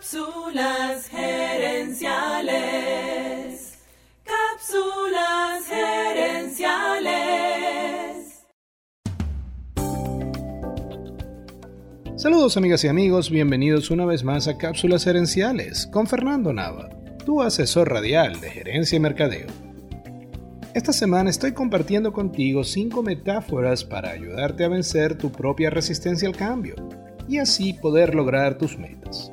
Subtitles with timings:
[0.00, 2.08] Cápsulas gerenciales.
[4.24, 7.10] Cápsulas gerenciales.
[12.16, 16.88] Saludos amigas y amigos, bienvenidos una vez más a Cápsulas Gerenciales con Fernando Nava,
[17.26, 19.48] tu asesor radial de gerencia y mercadeo.
[20.72, 26.36] Esta semana estoy compartiendo contigo 5 metáforas para ayudarte a vencer tu propia resistencia al
[26.36, 26.74] cambio
[27.28, 29.30] y así poder lograr tus metas.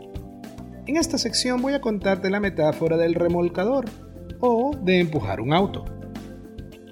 [0.88, 3.86] En esta sección voy a contarte la metáfora del remolcador
[4.40, 5.84] o de empujar un auto.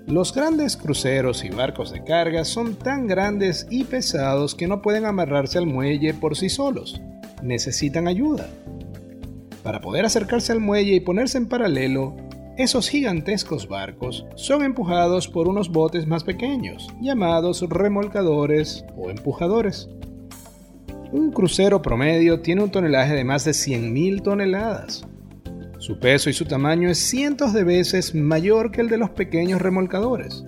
[0.05, 5.05] Los grandes cruceros y barcos de carga son tan grandes y pesados que no pueden
[5.05, 7.01] amarrarse al muelle por sí solos.
[7.41, 8.49] Necesitan ayuda.
[9.63, 12.17] Para poder acercarse al muelle y ponerse en paralelo,
[12.57, 19.89] esos gigantescos barcos son empujados por unos botes más pequeños, llamados remolcadores o empujadores.
[21.15, 25.05] Un crucero promedio tiene un tonelaje de más de 100.000 toneladas.
[25.77, 29.61] Su peso y su tamaño es cientos de veces mayor que el de los pequeños
[29.61, 30.43] remolcadores.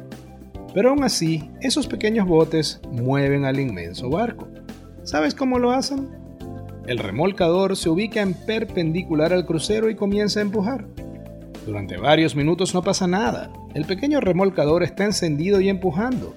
[0.74, 4.50] Pero aún así, esos pequeños botes mueven al inmenso barco.
[5.04, 6.10] ¿Sabes cómo lo hacen?
[6.86, 10.86] El remolcador se ubica en perpendicular al crucero y comienza a empujar.
[11.66, 13.54] Durante varios minutos no pasa nada.
[13.74, 16.36] El pequeño remolcador está encendido y empujando.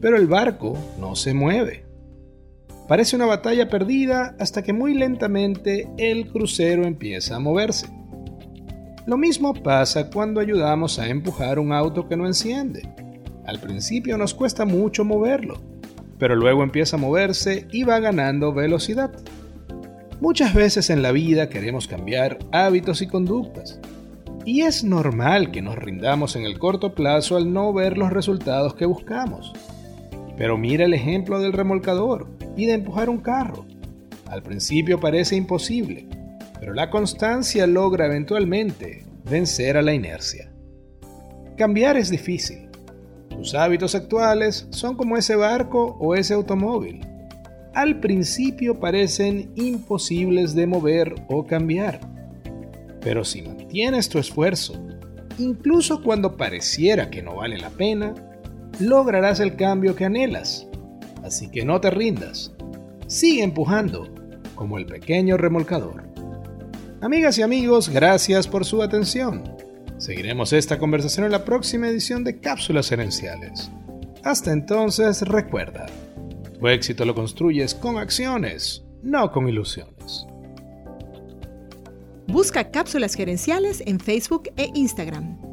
[0.00, 1.87] Pero el barco no se mueve.
[2.88, 7.86] Parece una batalla perdida hasta que muy lentamente el crucero empieza a moverse.
[9.06, 12.88] Lo mismo pasa cuando ayudamos a empujar un auto que no enciende.
[13.46, 15.60] Al principio nos cuesta mucho moverlo,
[16.18, 19.10] pero luego empieza a moverse y va ganando velocidad.
[20.20, 23.80] Muchas veces en la vida queremos cambiar hábitos y conductas,
[24.46, 28.74] y es normal que nos rindamos en el corto plazo al no ver los resultados
[28.74, 29.52] que buscamos.
[30.38, 33.66] Pero mira el ejemplo del remolcador y de empujar un carro.
[34.26, 36.06] Al principio parece imposible,
[36.58, 40.50] pero la constancia logra eventualmente vencer a la inercia.
[41.58, 42.68] Cambiar es difícil.
[43.28, 47.00] Tus hábitos actuales son como ese barco o ese automóvil.
[47.74, 52.00] Al principio parecen imposibles de mover o cambiar
[53.00, 54.74] pero si mantienes tu esfuerzo,
[55.38, 58.14] incluso cuando pareciera que no vale la pena,
[58.80, 60.66] lograrás el cambio que anhelas.
[61.22, 62.52] Así que no te rindas.
[63.06, 64.08] Sigue empujando,
[64.54, 66.04] como el pequeño remolcador.
[67.00, 69.44] Amigas y amigos, gracias por su atención.
[69.98, 73.70] Seguiremos esta conversación en la próxima edición de Cápsulas Herenciales.
[74.24, 75.86] Hasta entonces, recuerda,
[76.58, 80.26] tu éxito lo construyes con acciones, no con ilusiones.
[82.26, 85.47] Busca cápsulas gerenciales en Facebook e Instagram.